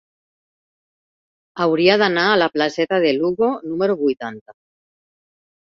[1.65, 4.61] Hauria d'anar a la placeta de Lugo número vuitanta.